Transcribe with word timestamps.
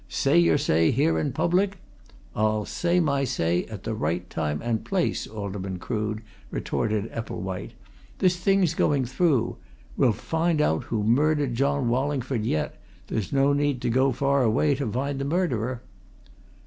Say 0.09 0.39
your 0.39 0.57
say, 0.57 0.89
here 0.89 1.19
in 1.19 1.31
public" 1.31 1.77
"I'll 2.35 2.65
say 2.65 2.99
my 2.99 3.23
say 3.23 3.65
at 3.65 3.83
the 3.83 3.93
right 3.93 4.27
time 4.31 4.59
and 4.63 4.83
place, 4.83 5.27
Alderman 5.27 5.77
Crood!" 5.77 6.23
retorted 6.49 7.07
Epplewhite. 7.11 7.75
"This 8.17 8.35
thing's 8.37 8.73
going 8.73 9.05
through! 9.05 9.57
We'll 9.95 10.13
find 10.13 10.59
out 10.59 10.85
who 10.85 11.03
murdered 11.03 11.53
John 11.53 11.87
Wallingford 11.87 12.45
yet 12.45 12.81
there's 13.09 13.31
no 13.31 13.53
need 13.53 13.79
to 13.83 13.91
go 13.91 14.11
far 14.11 14.41
away 14.41 14.73
to 14.73 14.91
find 14.91 15.19
the 15.19 15.25
murderer!" 15.25 15.83